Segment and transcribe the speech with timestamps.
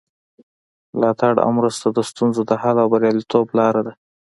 [0.95, 3.93] ملاتړ او مرسته د ستونزو د حل او بریالیتوب لاره ده.